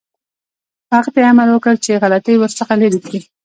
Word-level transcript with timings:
هغه 0.93 1.09
ته 1.13 1.19
یې 1.21 1.27
امر 1.31 1.47
وکړ 1.51 1.73
چې 1.83 2.01
غلطۍ 2.03 2.35
ورڅخه 2.37 2.73
لرې 2.81 2.99
کړي. 3.07 3.19